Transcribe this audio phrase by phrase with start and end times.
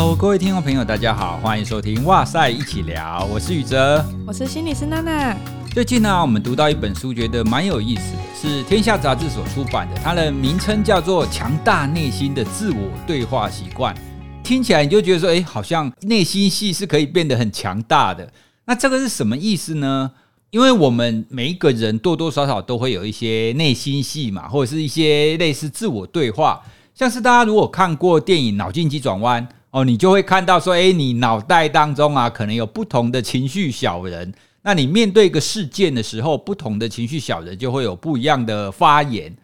[0.00, 5.36] Hello，各位听众朋友，大家好，欢迎收听哇塞一起聊，我是宇哲，我是心理师娜娜。
[5.74, 13.94] 最近呢、啊，我们读到一本书，觉得蛮有意思的，是天下杂志所出版的，它的名称叫做《强大内心的自我对话习惯》。
[14.42, 18.32] 听起来你就觉得说，哎，好像内心戏是可以变得很强大的。
[18.64, 20.10] 那这个是什么意思呢？
[20.50, 26.62] 因为我们每一个人多多少少都会有一些内心戏嘛，或者是一些类似自我对话，
[26.94, 29.46] 像是大家如果看过电影《脑筋急转弯》。
[29.70, 34.32] 哦，你就会看到说，诶，你脑袋当中啊，可能有不同的情绪小人。
[34.62, 39.34] 那你面对一个事件的时候，不同的情绪小人就会有不一样的发言。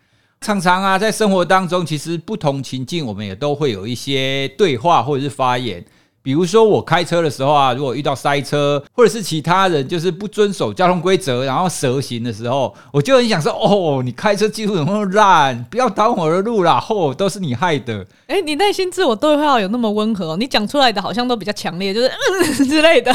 [0.40, 5.84] 常常啊，在生活当中，其实不同情境，我们也都会有一些对话或者是发言。
[6.26, 15.64] 比如说我开车的时候啊，如果遇到塞车，或者是其他人就是不遵守交通规则，然后蛇行的时候，我就很想说：哦，你开车技术怎么那么烂？
[15.70, 16.84] 不要挡我的路啦！
[16.90, 18.04] 哦，都是你害的。
[18.26, 20.36] 诶，你内心自我对话有那么温和？
[20.36, 23.14] 你讲出来的好像都比较强烈，就是嗯 之类的。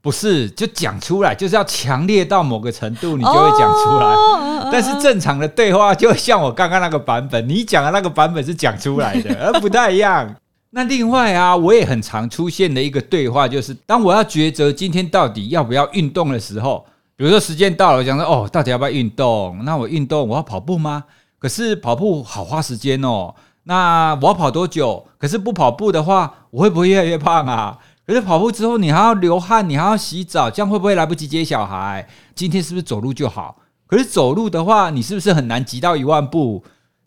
[0.00, 4.06] 不是，就讲出来，就是要强烈到某个程度，你就会讲出来。
[4.06, 10.32] 哦，但是正常的对话，就像我刚刚那个版本，你讲的那个版本是讲出来的，而不太一样。
[10.76, 19.56] 那另外啊，我也很常出现的一个对话，就是当我要抉择今天到底要不要运动的时候，比如说时间到了，我想说哦，到底要不要运动？
[19.64, 21.04] 那我运动，我要跑步吗？
[21.38, 23.32] 可是跑步好花时间哦。
[23.62, 25.06] 那我要跑多久？
[25.16, 27.78] 可是不跑步的话，我会不会越来越胖啊？
[28.04, 32.04] 可是跑步之后，你还要流汗，你还要洗澡，这样会不会来不及接小孩？
[32.34, 33.58] 今天是不是走路就好？
[33.86, 36.64] 可是走路的话，你是不是很难急到一万步？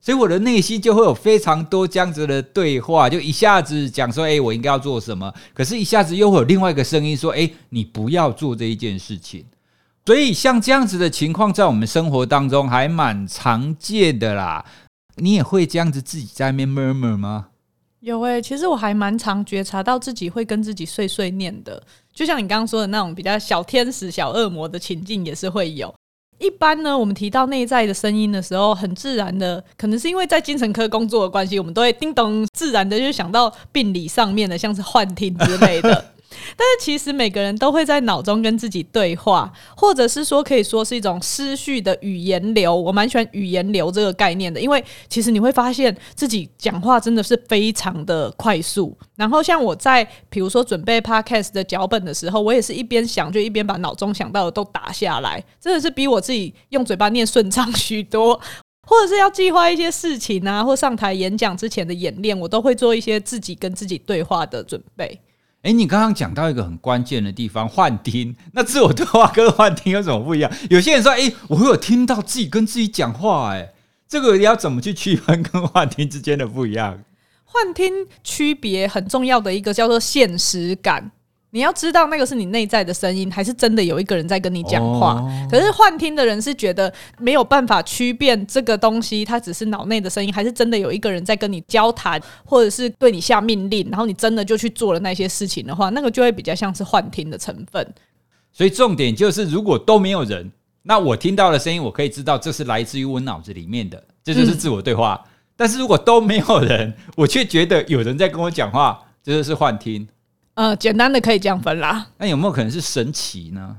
[0.07, 5.33] 所以我的内心就会有非常多这样子的对话，就一下子讲说，诶，我应该要做什么？
[5.53, 9.43] 可是，一下子又会有另外一个声音说，诶，你不要做这一件事情。
[10.05, 14.63] 所以，像这样子的情况，在我们生活当中还蛮常见的啦。
[15.17, 17.47] 你也会这样子自己在那边 murmur 吗？
[17.99, 25.93] 有诶，其实我还蛮常觉察到自己会跟自己碎碎念的，就像你刚刚说的那种比较小天使、小恶魔的情境，也是会有。
[26.39, 36.05] 一般呢，我们提到内在的声音的时候，很自然的，可能是因为在精神科工作的关系，我们都会叮咚，自然的就想到病理上面的，像是幻听之类的。
[36.55, 42.75] 但是其实每个人都会在脑中跟自己对话，或者是说可以说是一种思绪的语言流。
[42.75, 48.95] 我蛮喜欢语言流这个概念的，因为其实你会发现自己讲话真的是非常的快速。
[49.15, 58.39] 然后像我在比如说准备 podcast 的脚本的时候，我也是一边想就一边把脑中想到的都打下来，真的是比我自己用嘴巴念顺畅许多。
[58.89, 65.19] 或者是要计划一些事情啊，或上台演讲之前的演练，我都会做一些自己跟自己对话的准备。
[65.67, 68.33] 哎，你刚刚讲到一个很关键的地方，幻听。
[68.53, 70.49] 那自我对话跟幻听有什么不一样？
[70.69, 73.73] 有些人说，哎，我有听到自己跟自己讲话，哎，
[74.07, 77.03] 这个要怎么去区分跟幻听之间的不一样？
[77.43, 81.11] 幻听区别很重要的一个叫做现实感。
[81.51, 85.13] 你要知道那个是你内在的声音，还是真的有一个人在跟你讲话？
[85.13, 97.93] 哦、可是幻听的人是觉得没有办法区辨这个东西，它只是脑内的声音，还是真的有一个人在跟你交谈，或者是对你下命令，然后你真的就去做了那些事情的话，那个就会比较像是幻听的成分。
[98.51, 100.51] 所以重点就是，如果都没有人，
[100.83, 105.21] 那我听到的声音，我可以知道这是来自于我脑子里面的，这就是自我对话。
[105.23, 110.07] 嗯、但是如果都没有人，我却觉得有人在跟我讲话，这就是幻听。
[110.57, 112.07] 呃，简单的可以这样分啦。
[112.17, 113.77] 那有没有可能是神奇呢？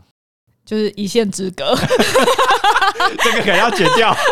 [0.64, 1.74] 就是一线之隔，
[3.24, 4.14] 这个可能要剪掉。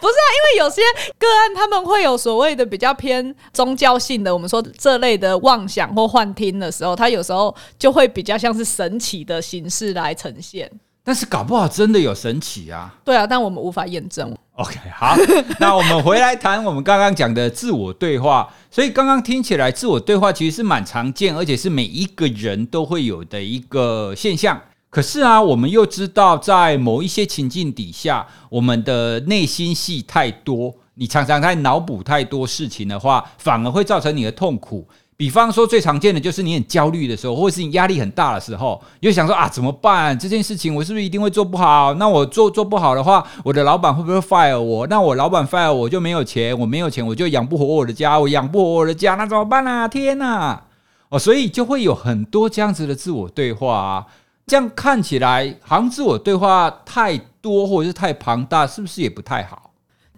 [0.00, 0.80] 不是啊，因为有些
[1.18, 10.70] 个案他们会有所谓的比较偏宗教性的，我们说这类的妄想或幻听的时候，它有时候就会比较像是神奇的形式来呈现。
[11.04, 12.94] 但是搞不好真的有神奇啊！
[13.04, 14.32] 对啊，但我们无法验证。
[14.52, 15.16] OK，好，
[15.58, 18.48] 那我们回来谈我们刚刚讲的自我对话。
[18.70, 24.60] 所以刚刚听起来，自我对话其实是蛮常见，而且是每一个人都会有的一个现象。
[24.90, 34.86] 可是啊，我们又知道，在某一些情境底下，我们的内心戏太多，你常常在脑补太多事情的话，反而会造成你的痛苦。
[35.22, 40.18] 比方说，最常见的就是你很焦虑的时候，或者是你压力很大的时候，你就想说啊，怎么办？
[40.18, 41.94] 这件事情我是不是一定会做不好？
[41.94, 44.84] 那我做做不好的话，我的老板会不会 fire 我？
[44.88, 49.86] 那我老板 fire 我就没有钱，我没有钱我就养不活我的家，我养不活我的家，那怎么办啊？
[49.86, 50.60] 天哪！
[51.08, 54.06] 哦，所以就会有很多这样子的自我对话啊。
[54.48, 59.70] 这样看起来，好像自我对话太多或者是太庞大，是不是也不太好？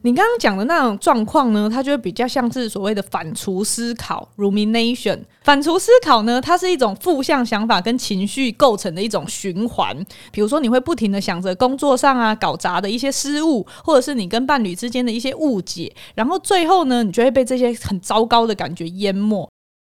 [0.04, 5.18] 你刚刚讲的那种状况呢，它就会比较像是所谓的反刍思考 （rumination）。
[5.42, 9.96] 反刍思考呢，它是一种负向想法跟情绪构成的一种循环。
[10.30, 19.48] 比如说，你会不停地想着工作上啊搞砸的一些失误，或者是你跟伴侣之间的一些误解，然后最后呢，你就会被这些很糟糕的感觉淹没。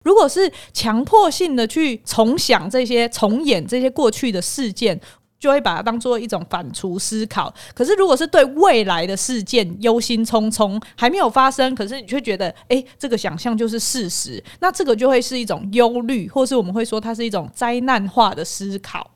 [0.05, 4.99] 如果是强迫性的去重想这些、重演这些过去的事件，
[5.38, 7.52] 就会把它当做一种反刍思考。
[7.75, 19.11] 可是，如果是对未来的事件忧心忡忡，还没有发生，可是你却觉得，哎，这个想象就是事实，那这个就会是一种忧虑，或是我们会说它是一种灾难化的思考。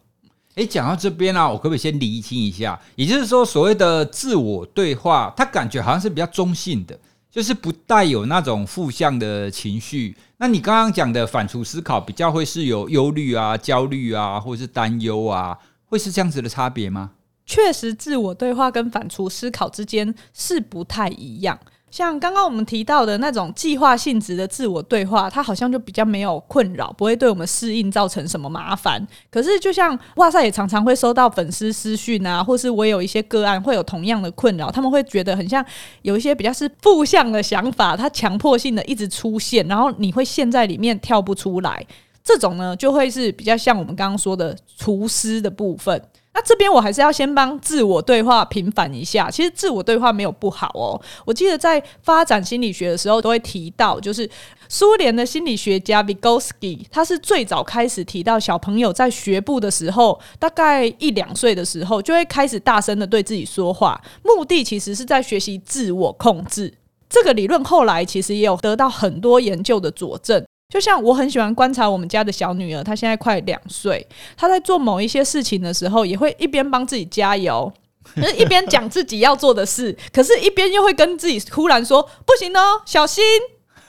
[0.55, 2.79] 哎，讲到这边、啊，我可不可以先厘清一下？
[2.95, 6.99] 也就是说，所谓的自我对话，它感觉好像是比较中性的，
[7.31, 10.15] 就是不带有那种负向的情绪。
[10.37, 15.57] 那你刚刚讲的反刍思考，比较会是有忧虑啊、焦虑啊，或者是担忧啊。
[15.93, 17.11] 会是这样子的差别吗？
[17.45, 21.59] 确实，自我对话跟反刍思考之间是不太一样。
[21.91, 29.07] 像刚刚我们提到的那种计划性质的自我对话，它好像就比较没有困扰，不会对我们适应造成什么麻烦。
[29.31, 35.63] 可是，就像哇塞也常常会收到粉丝私讯啊，或是我有一些个案会有同样的困扰，他们会觉得很像
[36.01, 41.87] 有一些比较是负向的想法，它强迫性的一直出现，然后你会陷在里面跳不出来。
[42.25, 46.01] 这种呢，就会是比较像我们刚刚说的厨师的部分。
[46.35, 49.31] 那这边我还是要先帮自我对话平反一下。
[49.31, 50.99] 其实自我对话没有不好哦。
[51.27, 54.29] 我记得在发展心理学的时候都会提到，就是
[54.67, 66.73] 苏联的心理学家 Vygotsky，他是最早开始提到小朋友在学步的时候，大概一两岁的时候就会开始大声的对自己说话，目的其实是在学习自我控制。
[67.11, 70.43] 这个理论后来其实也有得到很多研究的佐证。
[70.73, 74.07] 就像我很喜欢观察我们家的小女儿，她现在快两岁，
[74.39, 77.71] 她在做某一些事情的时候，也会一边帮自己加油，
[78.15, 83.23] 可 是一边讲自己要做的事，可是一边又会跟自己突然说：“不行哦，小心。”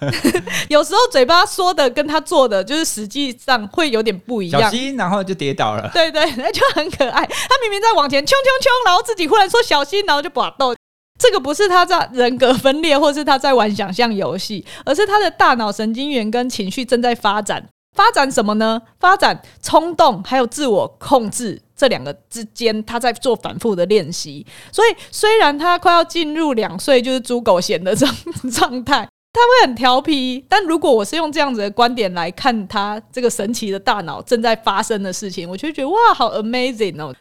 [0.67, 4.63] 有时候嘴巴说的跟她做的，就是实际上会有点不一样。
[4.63, 5.89] 小心，然后就跌倒了。
[5.93, 7.25] 对对，那就很可爱。
[7.25, 10.75] 她明明在往前冲冲冲，然后自己忽然说小心，然后就拔豆。
[11.19, 17.67] 这个不是他在人格分裂，或是他在玩想象游戏，而是他的大脑神经元跟情绪正在发展。
[17.95, 18.81] 发展什么呢？
[18.99, 24.43] 发展冲动，还有自我控制这两个之间，他在做反复的练习。
[24.71, 28.11] 所以，虽然他快要进入两岁，就是猪狗嫌的状
[28.51, 30.43] 状态，他会很调皮。
[30.49, 37.13] 但如果我是用这样子的观点来看他这个神奇的大脑正在发生的事情，我就觉得哇，好 amazing 哦！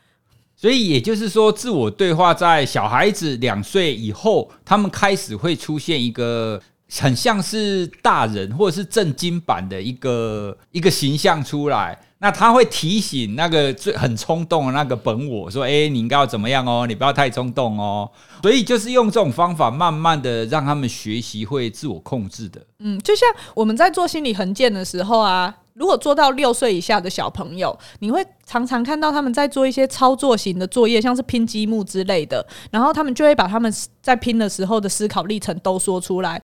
[0.62, 11.98] 所以也就是说，自我对话在小孩子两岁以后，他们开始会出现一个很像是大人或者是正经版的一个一个形象出来。
[12.20, 16.86] 那他会提醒那个最很冲动的那个本我说：“诶，你应该要怎么样哦？
[16.86, 18.08] 你不要太冲动哦。”
[18.42, 22.64] 所以就是用这种方法，慢慢的让他们学习会自我控制的。
[22.78, 25.52] 嗯，就像我们在做心理衡鉴的时候啊。
[25.74, 36.40] 如果做到六岁以下的小朋友，你会常常看到他们在做一些操作型的作业，像是拼积木之类的，然后他们就会把他们在拼的时候的思考历程都说出来。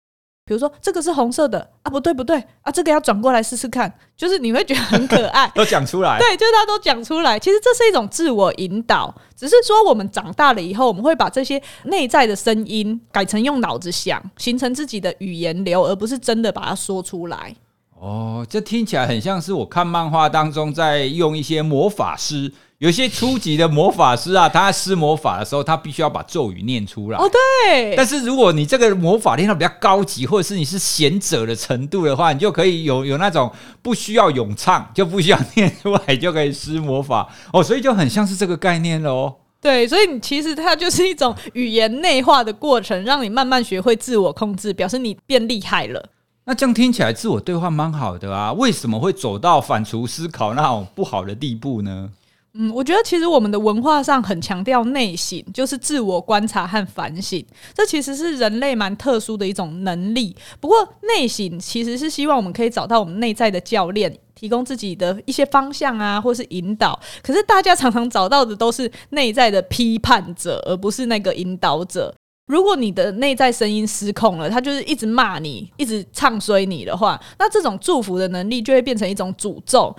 [0.46, 6.19] 比如说，这个是红色的啊，不对不对啊，这个要转过来试试看，就是你会觉得很可爱， 都讲出来。
[6.19, 7.38] 对，就是他都讲出来。
[7.38, 17.54] 其实这是一种自我引导，只是说我们长大了以后，我们会把这些内在的声音改成用脑子想，形成自己的语言流，而不是真的把它说出来。
[18.00, 27.19] 哦，这听起来很像是我看漫画当中在用一些魔法师，有些初级的魔法师啊，他在施魔法的时候，他必须要把咒语念出来。
[27.19, 27.97] 哦，对。
[27.97, 33.50] 但是如果你这个魔法练到比较高级，或者是你是贤者的程度的话，你就可以有有那种
[33.83, 37.28] 不需要咏唱，就不需要念出来就可以施魔法。
[37.52, 39.35] 哦，所以就很像是这个概念喽。
[39.61, 46.11] 对，所以你其实它就是一种语言内化的过程，让你慢慢学会自我控制，表示你变厉害了。
[46.49, 52.09] 那这样听起来，自我对话蛮好的啊，为什么会走到反刍思考那种不好的地步呢？
[52.55, 60.35] 嗯，我觉得其实我们的文化上很强调内省，就是自我观察和反省，这其实是人类蛮特殊的一种能力。
[60.59, 66.99] 不过内省其实是希望我们可以找到我们内在的教练，提供自己的一些方向啊，或是引导。
[67.23, 72.14] 可是大家常常找到的都是内在的批判者，而不是那个引导者。
[72.49, 79.95] 如果你的内在声音失控了，他就是一直骂你，一直唱衰你的话，那这种祝福的能力就会变成一种诅咒。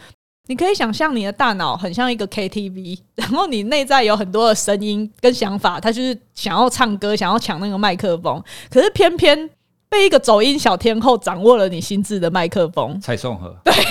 [0.48, 9.48] 你可以想象你的大脑很像一个 KTV， 然后你内在有很多的声音跟想法，他就是想要唱歌，想要抢那个麦克风，可是偏偏
[9.88, 13.00] 被一个走音小天后掌握了你心智的麦克风。
[13.00, 13.86] 蔡颂和，对， 不知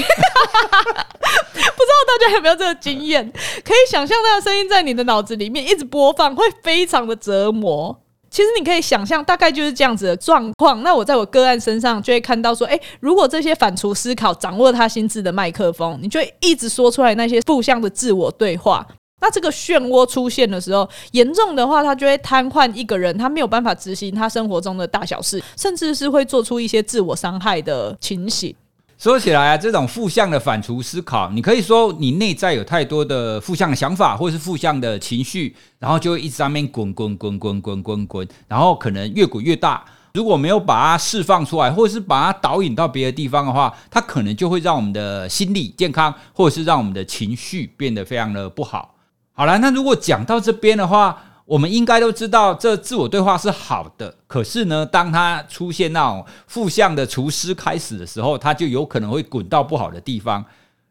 [0.91, 3.33] 道大家有没有这个经验？
[3.65, 7.97] 可以想象那个声音在你的脑子里面一直播放，会非常的折磨。
[8.30, 10.82] 其实你可以想象，大概就是这样子的状况。
[10.82, 18.87] 那我在我个案身上就会看到说，诶，如果这些反刍思考掌握他心智的麦克风，你就一直说出来那些负向的自我对话。
[19.20, 28.54] 那这个漩涡出现的时候，严重的话，他就会瘫痪一个人，他没有办法执行他生活中的大小事，甚至是会做出一些自我伤害的情形。
[28.99, 39.85] 说起来啊，这种负向的反刍思考，你可以说你内在有太多的负向的想法，或是负向的情绪，然后就会一直在那边滚滚滚滚滚滚滚，然后可能越滚越大。
[40.14, 48.97] 如果没有把它释放出来，或者是把它导引到别的地方的话，它可能就会让我们的心理健康，或者是让我们的情绪变得非常的不好。
[49.33, 51.17] 好了，那如果讲到这边的话，
[51.49, 54.14] 我们应该都知道这自我对话是好的。
[54.26, 60.45] 可是呢，当它出现那种负向的厨师开始的时候，它就有可能会滚到不好的地方。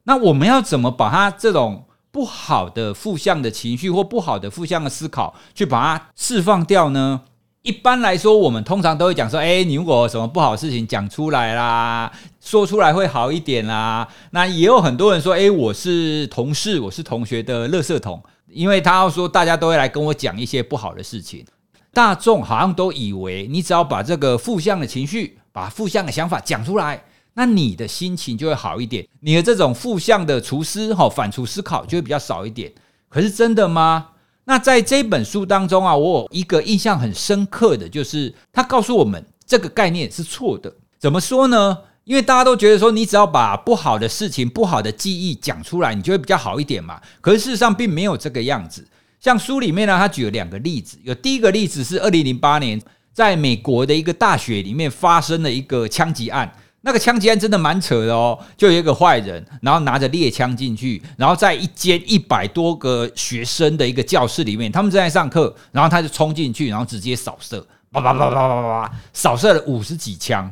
[0.06, 7.22] 那我们要怎么把它这种不好的负向的情绪或不好的负向的思考，去把它释放掉呢？
[7.62, 21.46] 一般来说，我们通常都会讲说：“哎，你如果什么不好的事情讲出来啦，说出来会好一点啦。”那也有很多人说：“哎，我是同事，我是同学的垃圾桶，因为他要说大家都会来跟我讲一些不好的事情。”
[21.94, 32.72] 大众好像都以为，你只要把这个负向的情绪、把负向的想法讲出来，那你的心情就会好一点，你的这种负向的厨师哈反刍思考就会比较少一点。
[33.10, 34.10] 可是真的吗？
[34.44, 40.72] 那在这本书当中啊，我有一个印象很深刻的就是，他告诉我们这个概念是错的。
[41.00, 41.80] 怎么说呢？
[42.08, 47.02] 因为大家都觉得说，你只要把不好的事情、不好的记忆讲出来，你就会比较好一点嘛。
[47.20, 48.88] 可是事实上并没有这个样子。
[49.20, 56.50] 像书里面呢，他举了两个例子，有第一个例子是二零零八年在美国的一个大学里面发生了一个枪击案。
[56.80, 67.60] 那个枪击案真的蛮扯的哦，就有一个坏人，然后拿着猎枪进去，然后在一间一百多个学生的一个教室里面，他们正在上课，然后他就冲进去，然后直接扫射，
[67.92, 70.50] 叭叭叭叭叭叭，扫射了五十几枪，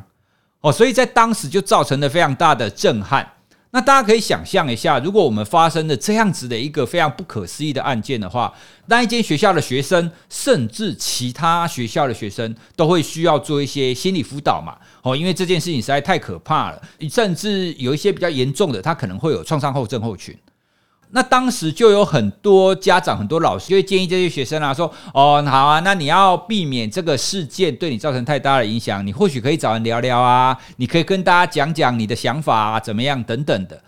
[0.66, 3.24] 哦，所以在当时就造成了非常大的震撼。
[3.70, 8.52] 那大家可以想象一下，如果我们发生了这样子的一个非常不可思议的案件的话，
[8.86, 14.76] 那一间学校的学生，甚至其他学校的学生，都会需要做一些心理辅导嘛？
[15.02, 20.36] 哦，因为这件事情实在太可怕了，甚至有一些比较严重的，他可能会有创伤后症候群。
[21.10, 33.82] 那当时就有很多家长、很多老师就会建议这些学生啊，说：“哦，好啊，那你要避免这个事件对你造成太大的影响，你或许可以找人聊聊啊，你可以跟大家讲讲你的想法啊，怎么样等等的。”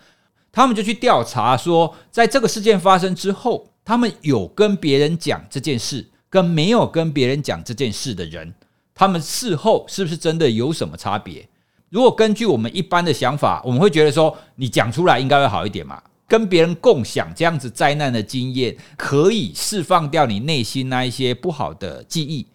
[0.51, 8.53] 他们就去调查说，在这个事件发生之后，他们有跟别人讲这件事，跟没有跟别人讲这件事的人，
[8.95, 11.47] 他们事后是不是真的有什么差别？
[11.89, 16.01] 如果根据我们一般的想法，我们会觉得说，你讲出来应该会好一点嘛。
[16.29, 22.47] 跟别人共享这样子灾难的经验，可以释放掉你内心那一些不好的记忆。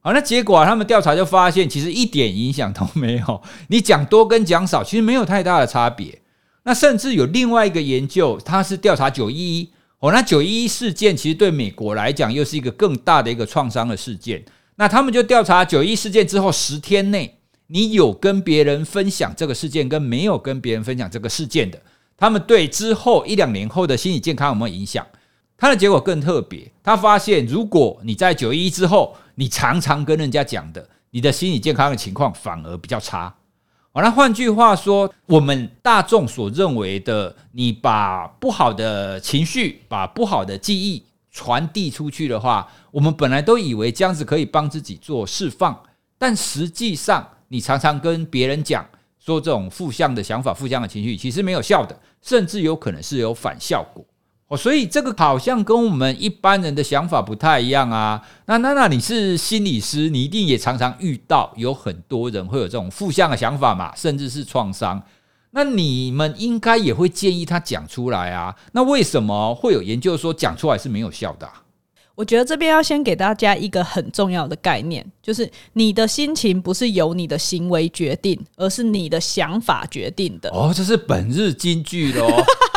[0.00, 3.42] 好，那结果啊，他们调查就发现，其实一点影响都没有。
[3.68, 6.20] 你讲多跟讲少，其实没有太大的差别。
[6.64, 9.70] 那甚至有另外一个研究，它是调查九一一。
[10.00, 14.44] 哦，那九一一事件其实对美国来讲，又是一个更大的一个创伤的事件。
[14.76, 17.38] 那他们就调查九一一事件之后十天内，
[17.68, 21.80] 你有跟别人分享这个事件，跟没有跟别人分享这个事件的。
[22.16, 25.06] 他们对之后一两年后的心理健康有没有影响？
[25.56, 33.32] 他的结果更特别，他发现如果你在九一一之后，你常常跟人家讲的，你的心理健康的情况反而比较差。
[33.92, 45.80] 好，那换句话说，我们大众所认为的，你把不好的情绪、把不好的记忆传递出去的话，我们本来都以为这样子可以帮自己做释放，
[46.18, 48.84] 但实际上，你常常跟别人讲。
[49.24, 54.04] 说这种负向的想法、负向的情绪，其实没有效的，甚至有可能是有反效果
[54.48, 54.56] 哦。
[54.56, 58.20] 所以这个好像跟我们一般人的想法不太一样啊。
[58.44, 65.02] 那那那你是心理师，你一定也常常遇到有很多人会有这种负向的想法嘛，甚至是创伤。
[65.52, 68.54] 那你们应该也会建议他讲出来啊。
[68.72, 71.48] 那为什么会有研究说讲出来是没有效的？
[72.14, 80.48] 我觉得这边要先给大家一个很重要的概念，就是你的心情不是由你的行为决定，而是你的想法决定的。
[80.50, 82.28] 哦，这是本日金句喽，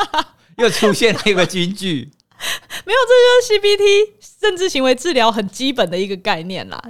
[0.58, 2.10] 又出现了一个金句。
[2.86, 4.10] 没有，这就是 CBT
[4.42, 6.82] 认知行为治疗很基本的一个概念啦。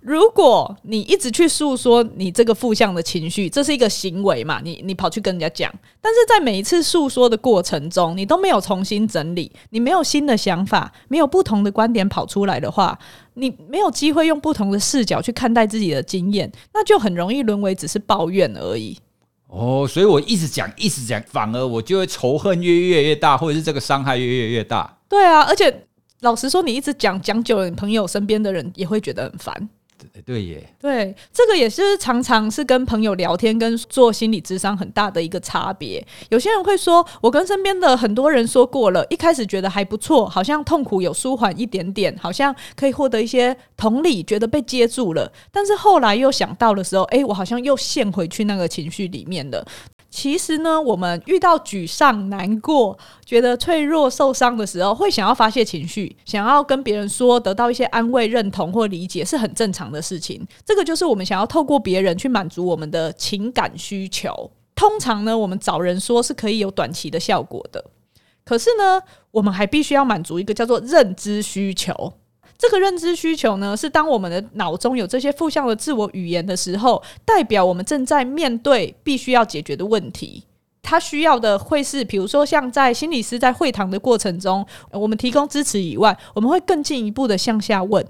[0.00, 4.60] 如果你一直去诉说你这个负向的情绪，这是一个行为嘛？
[4.62, 12.98] 你你跑去跟人家讲，但是在每一次诉说的过程中，你都没有重新整理，你没有新的想法，没有不同的观点跑出来的话，
[13.34, 18.96] 你没有机会用不同的视角去看待自己的经验，那就很容易沦为只是抱怨而已。
[19.48, 24.98] 哦，所以我一直讲，一直讲，反而我就会仇恨越越越大，或者是这个伤害越越越大。
[25.08, 25.86] 对啊，而且
[26.20, 29.68] 老实说，你一直讲讲久了，你朋友身边的人也会觉得很烦。
[30.24, 36.04] 对耶，对，这个也是常常是跟朋友聊天跟做心理智商很大的一个差别。
[36.30, 45.30] 有些人会说，我跟身边的很多人说过了，一开始觉得还不错，好像痛苦有舒缓一点点，好像可以获得一些同理，觉得被接住了。
[45.50, 49.66] 但是后来又想到的时候，哎，我好像又陷回去那个情绪里面了。
[50.10, 60.46] 其实呢，我们遇到沮丧、难过、觉得脆弱、受伤的时候，会想要发泄情绪，想要跟别人说，得到一些安慰、认同或理解，是很正常的事情。
[60.64, 64.50] 这个就是我们想要透过别人去满足我们的情感需求。
[64.74, 67.84] 通常呢，我们找人说是可以有短期的效果的。
[68.44, 72.14] 可是呢，我们还必须要满足一个叫做认知需求。
[72.58, 80.42] 这个认知需求呢，是当我们的脑中有这些负向的自我语言的时候，代表我们正在面对必须要解决的问题。
[80.82, 88.04] 他需要的会是，比如说像在心理师在会谈的过程中，我们提供支持以外，我们会更进一步的向下问：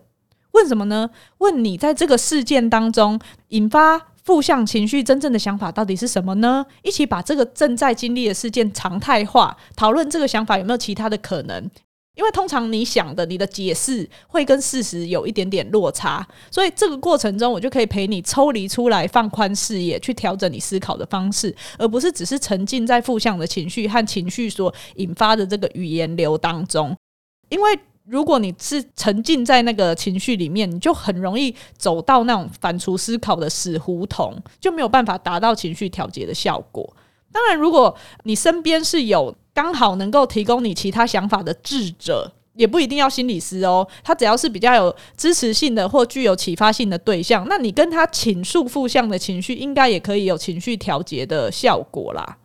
[0.52, 1.10] 问什么呢？
[1.38, 6.64] 问你在这个事件当中引发负向情绪真正的想法到底是什么呢？
[6.82, 11.70] 一起把这个正在经历的事件常态化，讨论这个想法有没有其他的可能。
[12.18, 26.96] 因为通常你想的，你的解释会跟事实有一点点落差，所以这个过程中，我就可以陪你抽离出来，放宽视野，去调整你思考的方式，而不是只是沉浸在负向的情绪和情绪所引发的这个语言流当中。
[27.50, 36.96] 因为如果你是沉浸在那个情绪里面，你就很容易走到那种反刍思考的死胡同，就没有办法达到情绪调节的效果。
[37.30, 37.94] 当然，如果
[38.24, 43.84] 你身边是有刚好能够提供你其他想法的智者，也不一定要心理师哦。
[44.04, 52.38] 他只要是比较有支持性的或具有启发性的对象，那你跟他倾诉负向的情绪，应该也可以有情绪调节的效果啦。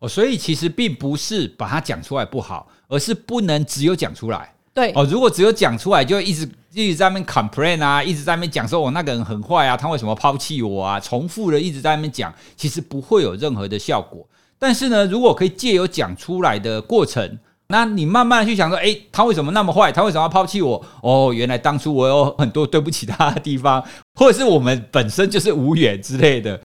[0.00, 4.52] 哦，所以其实并不是把它讲出来不好，而是不能只有讲出来。
[4.74, 10.98] 对哦，如果只有讲出来，就一直一直在那边 complain 啊，一直在那边讲说我那个人很坏啊，他为什么抛弃我啊？
[10.98, 14.26] 重复的一直在那边讲，其实不会有任何的效果。
[14.60, 17.38] 但是呢，如果可以借由讲出来的过程，
[17.68, 19.90] 那你慢慢去想说，诶，他为什么那么坏？
[19.90, 20.84] 他为什么要抛弃我？
[21.02, 23.82] 哦，原来当初我有很多对不起他的地方，
[24.20, 26.60] 或者是我们本身就是无缘之类的。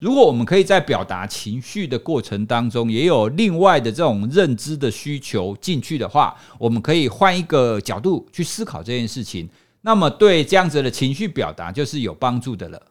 [0.00, 9.48] 如果我们可以在表达情绪的过程当中，也有另外的这种认知的需求进去的话，我们可以换一个角度去思考这件事情，
[9.82, 12.82] 那么对这样子的情绪表达就是有帮助的了。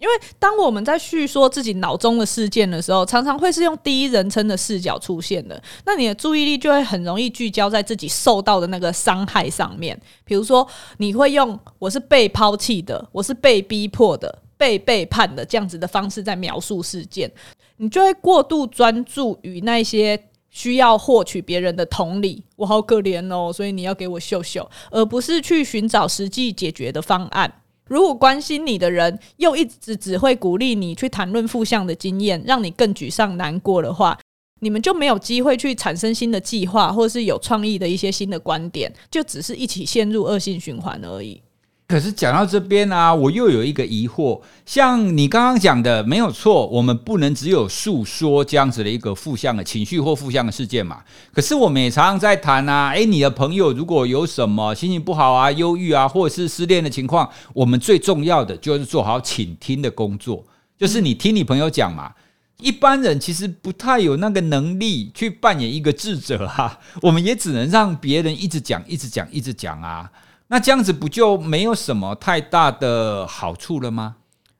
[0.00, 10.00] 因为当我们在叙说自己脑中的事件的时候，常常会是用第一人称的视角出现的，那你的注意力就会很容易聚焦在自己受到的那个伤害上面。
[10.24, 17.30] 比如说，你会用“我是被抛弃的，我是被逼迫的，被背叛的”这样子的方式在描述事件，
[17.76, 27.52] 你就会过度专注于那些需要获取别人的同理，我好可怜哦，所以你要给我秀秀，而不是去寻找实际解决的方案。
[27.90, 34.16] 如果关心你的人又一直只会鼓励你去谈论负向的经验，让你更沮丧难过的话，
[34.60, 41.42] 你们就没有机会去产生新的计划，或是有创意的一些新的观点，就只是一起陷入恶性循环而已。
[41.90, 44.40] 可是讲到这边啊，我又有一个疑惑。
[44.64, 51.02] 像你刚刚讲的，没有错，我们不能只有诉说这样子的一个负向的情绪或负向的事件嘛。
[51.34, 60.44] 可是我们也常常在谈啊，诶，你的朋友如果有什么心情不好啊、忧郁啊，或者是失恋的情况，我们最重要的就是做好倾听的工作，
[60.78, 62.12] 就是你听你朋友讲嘛。
[62.60, 70.08] 一般人其实不太有那个能力去扮演一个智者哈，我们也只能让别人一直讲、一直讲、一直讲啊。
[70.50, 74.16] 那这样子不就没有什么太大的好处了吗？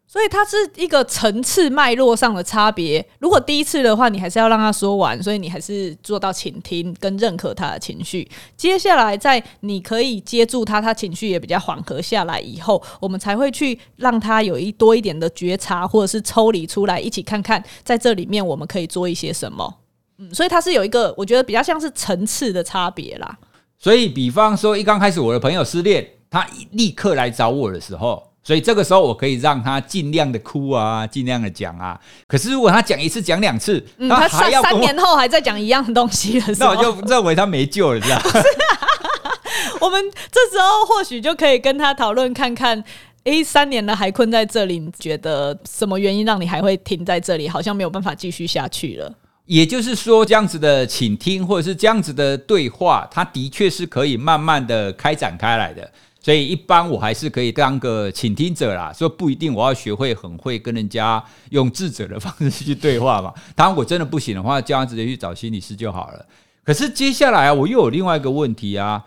[0.07, 3.05] 所以它是一个层次脉络上的差别。
[3.21, 8.29] 如果第一次的话，你还是要让他说完，所以你还是做到倾听跟认可他的情绪。
[8.57, 19.79] 接下来，在你可以接住他，他情绪也比较缓和下来以后，我们才会去让他有一多一点的觉察，或者是抽离出来，一起看看在这里面我们可以做一些什么。
[20.19, 23.39] 嗯，所以它是有一个，我觉得比较像是层次的差别啦。
[23.83, 31.99] 所以，比方说，一刚开始我的朋友失恋，他立刻来找我的时候，所以这个时候我可以让他尽量的哭啊，尽量的讲啊。
[32.29, 38.21] 可是如果他讲一次、讲两次，嗯、他还要三年后还在讲一样东西的时候， 那我就认为他没救了，这样。
[39.81, 42.85] 我们这时候或许就可以跟他讨论看看，
[43.25, 47.49] 诶，三年了还困在这里，你觉得什么原因让你还会停在这里？
[47.49, 49.11] 好像没有办法继续下去了。
[49.51, 55.91] 也就是说，这样子的倾听或者是这样子的对话，它的确是可以慢慢的开展开来的。
[56.21, 63.35] 所以，一般我还是可以当个倾听者啦，所以不一定我要学会很会跟人家用智者的方式去对话嘛。
[63.57, 66.25] 当然，我真的不行的话，这样直接去找心理师就好了。
[66.63, 69.05] 可是接下来啊，我又有另外一个问题啊，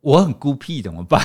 [0.00, 1.22] 我很孤僻怎么办？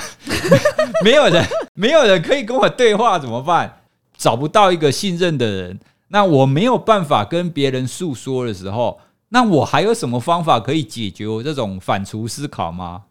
[1.02, 3.80] 没有人，没有人可以跟我对话怎么办？
[4.18, 5.80] 找不到一个信任的人。
[6.14, 9.00] 那我没有办法跟别人诉说的时候，
[9.30, 13.06] 那我还有什么方法可以解决我这种反刍思考吗？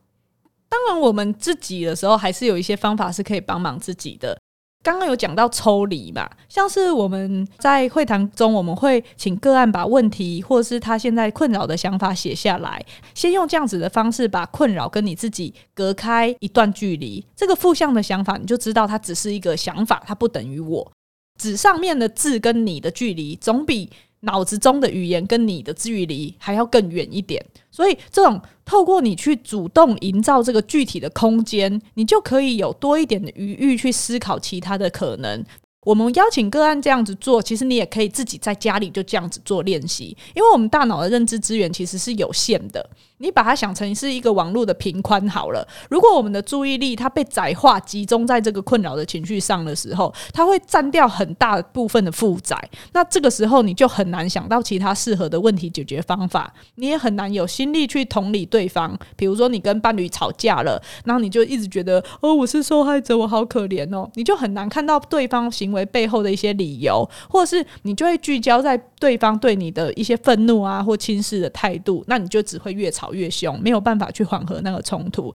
[0.70, 4.40] 当然，我们自己的时候还是有一些方法是可以帮忙自己的。
[4.82, 17.26] 刚刚有讲到抽离嘛，像是我们在会谈中，我们会请个案把问题或是他现在困扰的想法写下来，先用这样子的方式把困扰跟你自己隔开一段距离。
[17.36, 20.90] 这个负向的想法，你就知道它只是一个想法，它不等于我。
[21.38, 23.90] 纸上面的字跟你的距离，总比
[24.22, 27.46] 脑子中的语言跟你的距离还要更远一点。
[27.70, 35.44] 所以，这种透过你去主动营造这个具体的空间，你就可以有多一点的余裕去思考其他的可能。
[35.86, 42.90] 我们邀请个案这样子做，其实你也可以自己在家里就这样子做练习，因为我们大脑的认知资源其实是有限的。
[43.24, 45.66] 你把它想成是一个网络的频宽好了。
[45.90, 52.58] 如果我们的注意力它被窄化，集中在这个困扰的情绪上的时候，它会占掉很大部分的负载。
[52.92, 59.00] 那这个时候你就很难想到其他适合的问题解决方法，你也很难有心力去同理对方。
[59.16, 75.34] 比如说你跟伴侣吵架了，然后你就一直觉得哦，我是受害者，我好可怜哦，你就很难看到对方行为背后的一些理由，或是你就会聚焦在对方对你的一些愤怒啊或轻视的态度，那你就只会越吵越凶，没有办法去缓和那个冲突。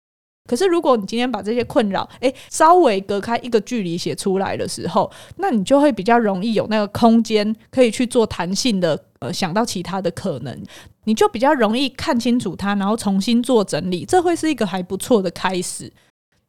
[0.46, 10.62] 可是，如果你今天把这些困扰，诶，稍微隔开一个距离写出来的时候，那你就会比较容易有那个空间，可以去做弹性的，呃，想到其他的可能，
[11.04, 15.90] 你就比较容易看清楚它，然后重新做整理，这会是一个还不错的开始。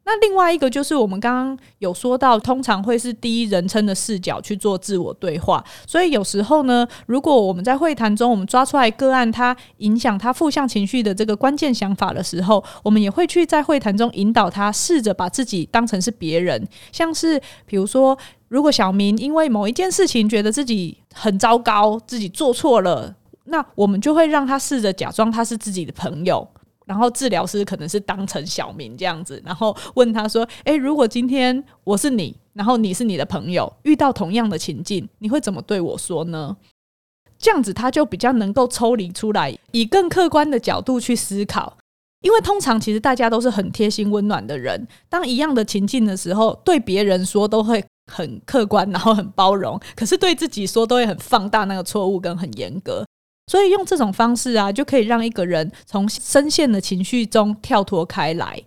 [0.06, 18.16] 那另外一个就是我们刚刚有说到，通常会是第一人称的视角去做自我对话，所以有时候呢，如果我们在会谈中，我们抓出来个案，它影响他负向情绪的这个关键想法的时候，我们也会去在会谈中引导他试着把自己当成是别人，像是比如说，
[18.46, 23.12] 如果小明因为某一件事情觉得自己很糟糕，自己做错了，
[23.46, 26.46] 那我们就会让他试着假装他是自己的朋友。
[26.86, 36.56] 然后治疗师可能是当成小明这样子，然后问他说：“诶，如果今天我是你，然后你是你的朋友，遇到同样的情境，你会怎么对我说呢？”
[37.38, 41.76] 这样子他就比较能够抽离出来，以更客观的角度去思考。
[42.22, 53.04] 因为通常其实大家都是很贴心温暖的人，当一样的情境的时候，对别人说都会很客观，然后很包容，可是对自己说都会很放大那个错误跟很严格。
[53.46, 58.60] 所以用这种方式啊，就可以让一个人从深陷的情绪中跳脱开来。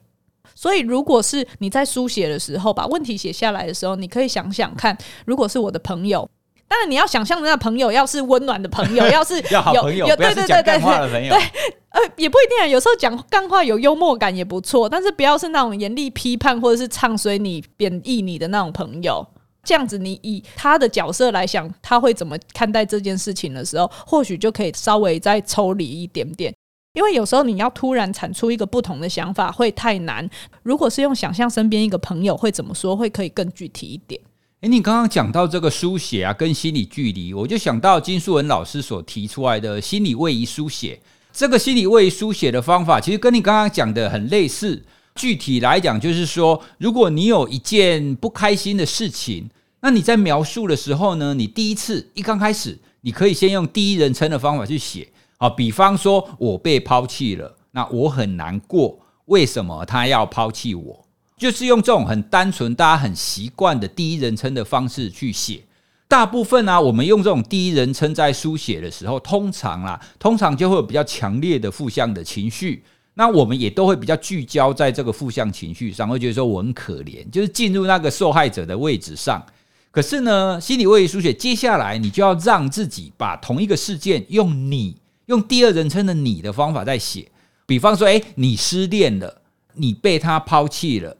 [0.56, 6.30] 所以，如果是你在书写的时候，把问题写下来的时候，你可以想想看，如果是我的朋友，
[6.68, 11.38] 当然你要想象的那个朋友要是温暖的朋友， 要是有好朋友，有对对对对对，对，
[11.92, 19.26] 呃，也不一定啊，有时候讲干话有幽默感也不错，但是不要是那种严厉批判或者是唱衰你、贬义你的那种朋友。
[19.64, 26.54] 这样子，你以他的角色来想，他会怎么看待这件事情的时候，或许就可以稍微再抽离一点点。
[26.94, 30.28] 因为有时候你要突然产出一个不同的想法会太难。
[30.64, 34.20] 如果是用想象身边一个朋友会怎么说，会可以更具体一点。
[34.62, 41.00] 诶，你刚刚讲到这个书写啊，跟心理距离，我就想到金素文老师所提出来的心理位移书写。
[41.32, 44.84] 这个心理位移书写的方法，其实跟你刚刚讲的很类似。
[45.20, 49.50] 具体来讲，就是说，如果你有一件不开心的事情，
[49.82, 61.06] 那你在描述的时候呢，你第一次一刚开始，你可以先用第一人称的方法去写啊，比方说我被抛弃了，那我很难过，为什么他要抛弃我？
[61.38, 65.62] 就是用这种很单纯、大家很习惯的第一人称的方式去写。
[66.08, 72.84] 大部分呢、我们用这种第一人称在书写的时候，通常啦，通常就会有比较强烈的负向的情绪。
[73.20, 79.46] 那我们也都会比较聚焦在这个负向情绪上，会觉得说我很可怜，就是进入那个受害者的位置上。
[79.92, 87.30] 可是呢，心理位移书写接下来你就要让自己把同一个事件用你用第二人称的你的方法在写。
[87.66, 89.42] 比方说，诶，你失恋了，
[89.74, 91.18] 你被他抛弃了，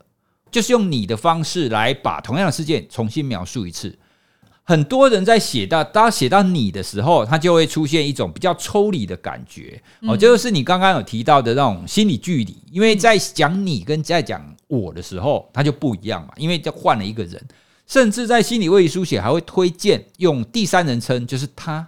[0.50, 3.99] 就是用你的方式来把同样的事件重新描述一次。
[4.70, 12.56] 很多人在写到，当写到你的时候，他就会出现一种比较抽离的感觉哦，就是你刚刚有提到的那种心理距离。
[12.72, 17.44] 因为在讲你跟在讲我的时候，他就不一样嘛，因为就换了一个人。
[17.88, 21.88] 甚至在心理位移书写还会推荐用第三人称，就是他，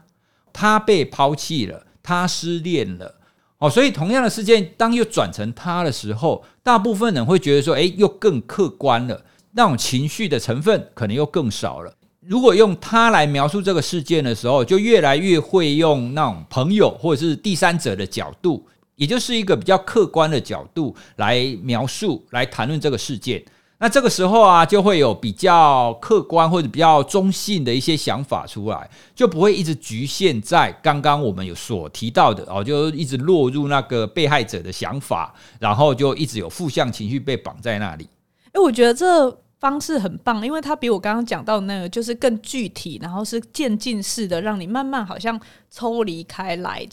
[0.51, 3.13] 他被抛弃了，他失恋了
[3.59, 3.69] 哦。
[3.69, 11.93] 所以同样的事件，当又转成他的时候，大部分人会觉得说，诶，又更客观了，那种情绪的成分可能又更少了。
[12.27, 18.63] 如果用他来描述这个事件的时候，就越来越会用那种朋友或者是第三者的角度，
[18.95, 23.43] 也就是一个比较客观的角度来描述、来谈论这个事件。
[23.79, 38.07] 那这个时候啊，就会有比较客观或者比较中性的一些想法出来，就不会一直局限在刚刚我们有所提到的哦，就一直落入那个被害者的想法，然后就一直有负向情绪被绑在那里。
[38.53, 39.35] 诶，我觉得这。
[39.61, 46.85] 方式很棒，因为它比我刚刚讲到的那个就是更具体，然后是渐进式的，让你慢慢好像抽离开来。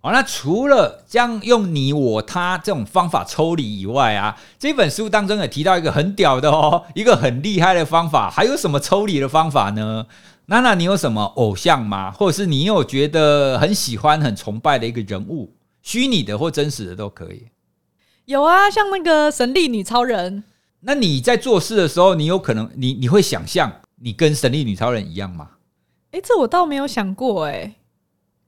[0.00, 8.28] 好，那除了这样用你我他这种方法抽离以外啊，这本书当中也提到一个很屌的哦，一个很厉害的方法。
[8.28, 10.06] 还有什么抽离的方法呢？
[10.46, 12.10] 娜娜，你有什么偶像吗？
[12.10, 17.46] 或者是你有觉得很喜欢、很崇拜的一个人物，虚拟的或真实的都可以。
[18.24, 20.42] 有啊，像那个神力女超人。
[20.80, 25.48] 那你在做事的时候，你有可能你你会想象你跟神力女超人一样吗？
[26.12, 27.74] 诶，这我倒没有想过诶。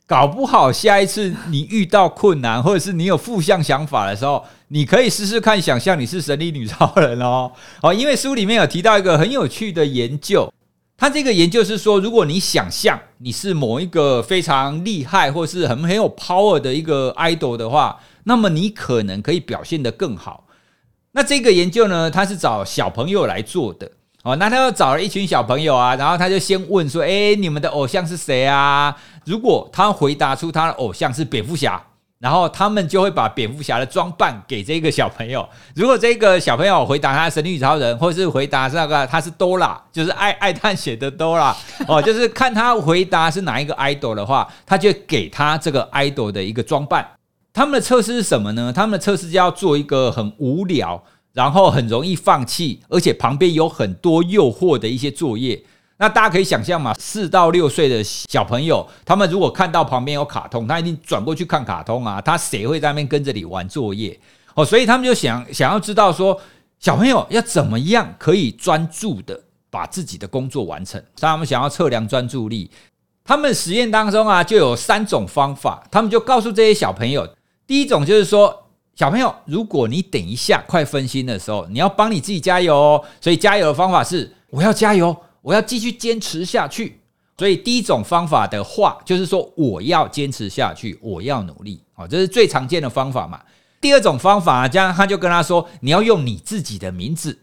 [0.07, 7.53] 搞不好下一次你遇到困难，或者是你有负向想法的时候，你可以试试看想象你是神力女超人哦。
[7.83, 10.53] 哦，因为书里面有提到一个很有趣的研究，
[10.97, 20.45] 它这个研究是说，如果你想象你是某一个非常厉害或是很很有 power 的一个 idol 的话，那么你可能可以表现得更好。
[21.13, 23.91] 那这个研究呢，他是找小朋友来做的
[24.23, 24.37] 哦。
[24.37, 28.97] 那他又找了一群小朋友啊，然后他就先问说：“诶，你们的偶像是谁啊？”
[29.27, 31.83] 如果他回答出他的偶像是蝙蝠侠，
[32.21, 35.49] 然后他们就会把蝙蝠侠的装扮给这个小朋友。
[35.75, 41.57] 如果这个小朋友回答他神力女超人，或是回答是那个他是多拉，就是爱爱探险的多拉
[41.89, 47.07] 哦，就是看他回答是哪一个 idol 的话，他就给他这个 idol 的一个装扮。
[47.53, 48.73] 他们的测试是什么呢？
[48.73, 55.61] 他们的测试就要做一个很无聊，然后很容易放弃，而且旁边有很多诱惑的一些作业。
[55.99, 62.21] 那大家可以想象嘛，四到六岁的小朋友，他们如果看到旁边有卡通，他一定转过去看卡通啊。
[62.21, 64.19] 他谁会在那边跟着你玩作业？
[64.55, 66.41] 哦，所以他们就想想要知道说，
[66.79, 70.99] 小朋友要怎么样可以专注的把自己的工作完成。
[71.17, 72.71] 所以他们想要测量专注力。
[73.25, 77.29] 他们实验当中啊，就有三种方法，他们就告诉这些小朋友。
[77.71, 78.65] 第一种就是说，
[78.97, 83.05] 小朋友，如果你等一下快分心的时候，你要帮你自己加油哦。
[83.21, 86.99] 所以加油的方法是，我要加油，我要继续坚持下去。
[87.39, 91.81] 所以第一种方法的话，就是说我要坚持下去，我要努力。
[91.95, 93.41] 好，这是最常见的方法嘛。
[93.81, 97.39] 第二种方法，这样他就跟他说，你要用你自己的名字。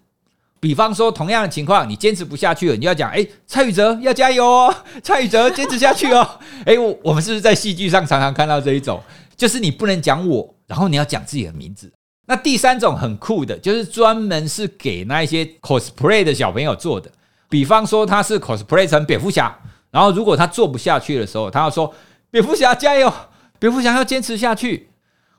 [0.59, 6.29] 比方说，同样的情况，你坚持不下去了，你要讲，诶，蔡宇哲要加油哦， 蔡宇哲坚持下去哦。
[6.65, 9.01] 诶，我我们是不是在戏剧上常常看到这一种？
[9.37, 11.89] 就是你不能讲我，然后你要讲自己的名字。
[12.25, 17.09] 那第三种很酷的，就是专门是给那一些 cosplay 的小朋友做的。
[17.47, 19.57] 比方说他是 cosplay 成蝙蝠侠，
[19.91, 21.93] 然后如果他做不下去的时候，他要说
[22.29, 23.13] 蝙蝠侠加油，
[23.59, 24.89] 蝙蝠侠要坚持下去。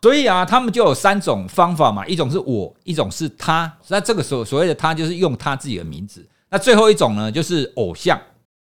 [0.01, 3.71] 所以啊，他们就有三种方法嘛，一种是我，一种是他。
[3.89, 6.25] 那这个时候所谓的他就是用他自己的名字。
[6.49, 8.19] 那最后一种呢，就是偶像。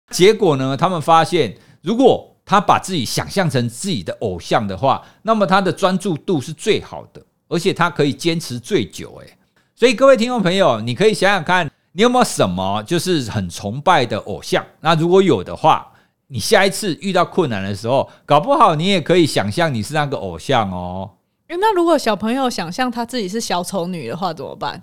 [0.10, 9.16] 结果呢，他们发现如果他把自己想象成自己的偶像的话，那么他的专注度是最好的，而且他可以坚持最久。
[9.22, 9.38] 诶，
[9.76, 14.66] 所以各位听众朋友，你可以想想看，你有没有什么就是很崇拜的偶像？
[14.80, 15.92] 那如果有的话，
[16.26, 21.12] 你下一次遇到困难的时候，搞不好你也可以想象你是那个偶像哦。
[21.50, 24.82] 诶，那如果小朋友想象他自己是小丑女的话，怎么办？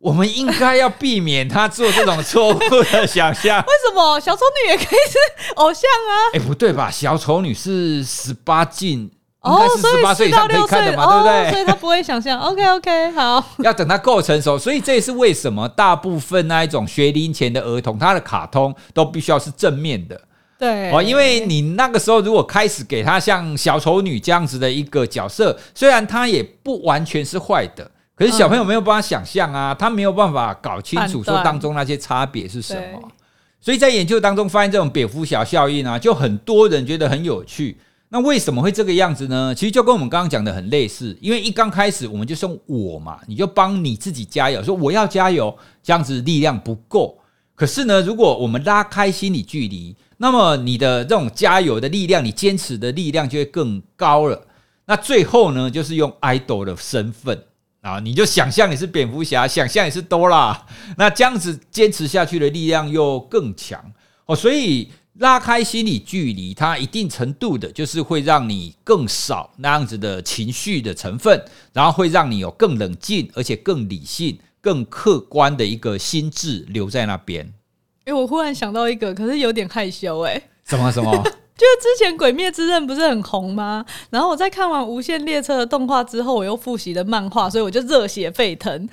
[0.00, 3.58] 我们应该要避免他做这种错误的想象。
[3.58, 6.12] 为什么小丑女也可以是偶像啊？
[6.34, 6.88] 哎，不对吧？
[6.88, 9.10] 小丑女是十八禁，
[9.44, 11.50] 应该是十八岁以上可以看的嘛，对不对？
[11.50, 12.38] 所以他不会想象。
[12.46, 13.44] OK OK，好。
[13.58, 20.20] 要等他够成熟，所以这也是为什么大部分那一种学龄前的儿童，他的卡通都必须要是正面的。
[20.60, 27.90] 对哦，因为你那个时候如果开始给他像小丑女这样子的一个角色，虽然他也不完全是坏的。
[28.18, 33.08] 可是小朋友没有办法想象啊，他没有办法搞清楚说当中那些差别是什么，
[33.60, 37.78] 所以在研究当中发现这种蝙蝠侠效应啊，就很多人觉得很有趣。
[38.08, 39.54] 那为什么会这个样子呢？
[39.54, 47.18] 其实就跟我们刚刚讲的很类似，因为一刚开始我们就说我嘛，你就帮你自己加油，说我要加油，这样子力量不够。
[47.54, 54.40] 可是呢，如果我们拉开心理距离，那么你的这种加油的力量，你坚持的力量就会更高了。
[54.86, 57.38] 那最后呢，就是用 idol 的身份。
[57.80, 63.92] 啊，你就想象你是蝙蝠侠，想象你是多啦，那这样子坚持下去的力量又更强
[64.26, 64.34] 哦。
[64.34, 77.52] 所以拉开心理距离，它一定程度的就是会让你更少那样子的情绪的成分，然后会让你有更冷静，而且更理性、更客观的一个心智留在那边。
[78.04, 81.24] 诶，我忽然想到一个，可是有点害羞诶，什么什么？
[81.58, 83.84] 就之前《鬼灭之刃》不是很红吗？
[84.10, 88.88] 然后我在看完《无限列车》的动画之后，我又复习了漫画，所以我就热血沸腾。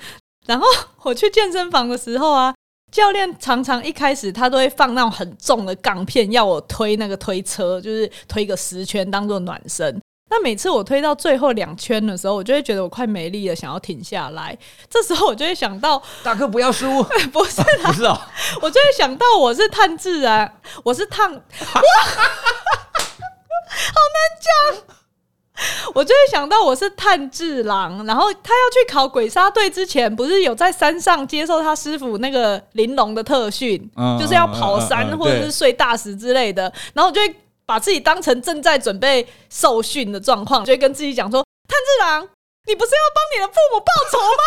[0.46, 0.66] 然后
[1.02, 2.52] 我去健身房的时候啊，
[2.90, 10.02] 教练常常一开始他都会放那种很重的杠片，要我推那个推车，就是推个十圈当做暖身。
[10.28, 14.58] 那每次我推到最后两圈的时候，我就会觉得我快没力了，想要停下来。
[14.90, 17.00] 这时候我就会想到，大哥不要输，
[17.32, 18.18] 不是不是哦，
[18.60, 21.80] 我就会想到我是炭治然，我是炭，哇，好
[24.12, 24.82] 难讲。
[25.94, 37.36] 我就会想到我是炭治郎，然后他要去考鬼杀队之前，不是有在山上接受他师傅那个玲珑的特训，嗯、就是要跑山、或者是睡大石之类的，然后我就会。
[37.66, 42.28] 把自己当成正在准备受训的状况，就会跟自己讲说：“炭治郎，
[42.68, 44.44] 你不是要帮你的父母报仇吗？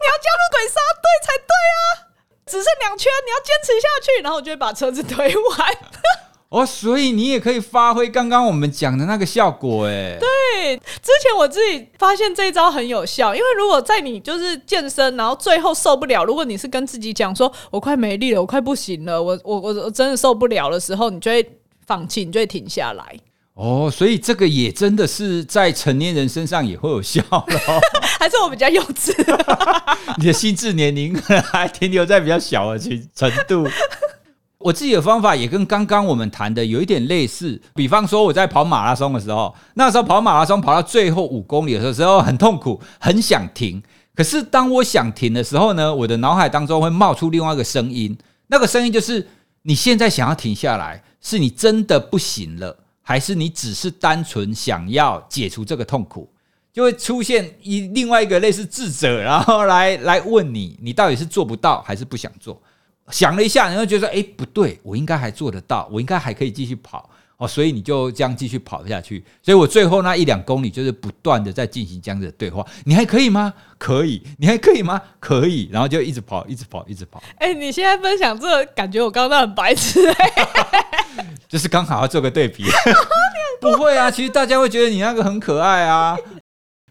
[0.00, 2.08] 你要加入鬼杀队才对啊！
[2.46, 5.76] 只剩两圈，你要坚持下去。”然后我就会把车子推完。
[6.48, 10.18] 哦，所以你也可以发挥刚刚我们讲的那个效果，哎。
[10.18, 21.58] 对，之前我自己发现这一招很有效，因为如果在你就是健身，然后最后受不了，如果你是跟自己讲说：“我快没力了，我快不行了，我我我我真的受不了的时候”，你就会。
[21.92, 23.04] 放弃，你就会停下来
[23.52, 27.44] 哦，所以这个也真的是在成年人身上也会有效咯。
[28.18, 29.12] 还是我比较幼稚？
[30.16, 33.68] 你的心智年龄可能还停留在比较小的程度。
[34.56, 43.82] 我自己的方法也跟刚刚我们谈的有一点类似，比方说我在跑马拉松的时候，那时候跑马拉松跑到最后五公里的时候很痛苦，很想停。
[44.14, 49.28] 可是当我想停的时候呢，我的脑海当中会冒出另外一个声音，那个声音就是
[49.64, 51.02] 你现在想要停下来。
[51.22, 56.28] 是你真的不行了，还是你只是单纯想要解除这个痛苦？
[56.72, 62.60] 就会出现一另外一个类似智者，然后来 来问你，你到底是做不到还是不想做？
[63.10, 67.08] 想了一下，然后觉得说，诶，不对，我应该还做得到，我应该还可以继续跑。
[67.36, 69.22] 哦，所以你就这样继续跑下去。
[69.42, 72.64] 所以我最后那一两公里就是不断的在进行这样子的对话。
[72.84, 73.52] 你还可以吗？
[73.78, 74.22] 可以。
[74.38, 75.02] 你还可以吗？
[75.18, 75.68] 可以。
[75.72, 77.20] 然后就一直跑，一直跑，一直跑。
[77.38, 80.00] 哎、欸，你现在分享这个，感觉我刚刚很白痴。
[81.48, 82.64] 就是刚好要做个对比。
[83.60, 86.16] 不会啊，其实大家会觉得你那个很可爱啊。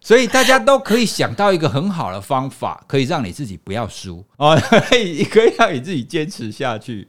[0.04, 7.08] 所以大家都可以想到一个很好的方法，可以让你自己不要输哦， 可以可以让你自己坚持下去。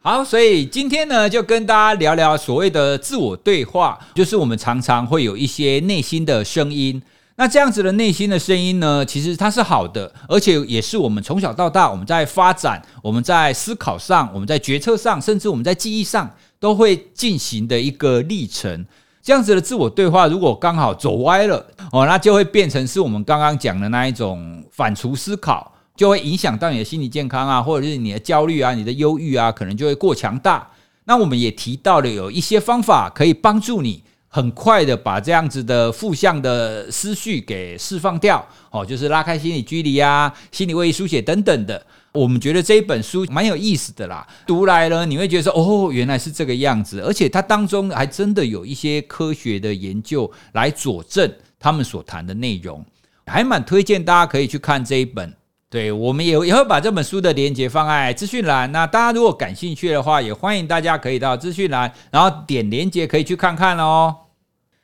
[0.00, 7.02] 好，所以今天呢，就跟大家聊聊所谓的自我对话，就是我们常常会有一些内心的声音。
[7.34, 18.84] 那这样子的内心的声音呢，其实它是好的，而且也是我们从小到大我们在发展、我们在思考上、我们在决策上，甚至我们在记忆上都会进行的一个历程。
[19.22, 25.74] 这样子的自我对话，如果刚好走歪了哦，那就会变成是我们刚刚讲的那一种反刍思考。
[25.96, 30.64] 就会影响到你的心理健康啊，或者是你的焦虑啊、你的忧郁啊，可能就会过强大。
[31.06, 41.84] 那我们也提到了有一些方法可以帮助你很快的把这样子的负向的思绪给释放掉，哦，就是拉开心理距离啊、心理位移书写等等的。
[42.12, 52.84] 我们觉得这一本书蛮有意思的啦，读来了你会觉得说，哦，原来是这个样子，而且它当中还真的有一些科学的研究来佐证他们所谈的内容，
[53.26, 55.34] 还蛮推荐大家可以去看这一本。
[55.70, 58.72] 对，我们也也会把这本书的连接放在资讯栏。
[58.72, 64.16] 那大家如果感兴趣的话，也欢迎大家可以到资讯栏，然后点连接可以去看看哦。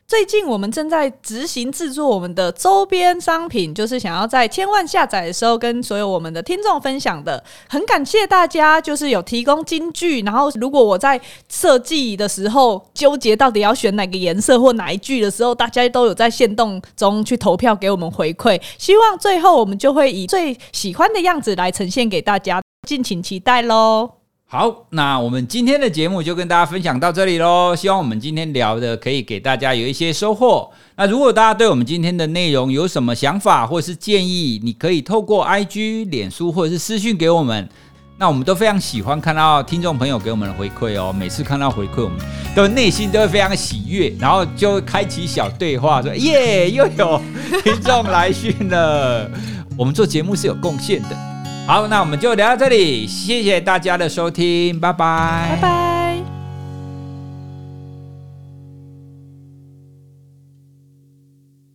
[0.07, 7.43] 最近我们正在执行制作我们的周边商品，就是想要在千万下载的时候跟所有我们的听众分享的。
[7.69, 18.61] 很感谢大家，就是有提供金句，然后如果我在设计的时候纠结到底要选哪个颜色或哪一句的时候，大家都有在限动中去投票给我们回馈。
[18.77, 24.24] 希望最后我们就会以最喜欢的样子来呈现给大家，敬请期待喽。
[24.47, 27.75] 好，那我们今天的节目就跟大家分享到这里喽。
[27.75, 30.71] 希望我们今天聊的可以给大家有一些收获。
[30.97, 37.69] 那如果大家对我们今天的内容有什么想法或是建议，你可以透过 IG、脸书或者是私讯给我们。
[38.17, 41.13] 那我们都非常喜欢看到听众朋友给我们的回馈哦。
[41.13, 42.19] 每次看到回馈，我们
[42.55, 47.21] 都内心都会非常喜悦，然后就开启小对话，说耶，又有
[47.65, 49.29] 听众来讯了。
[49.77, 51.34] 我们做节目是有贡献的。
[51.67, 56.34] 好，那我们就聊到这里，谢谢大家的收听，拜拜，拜拜。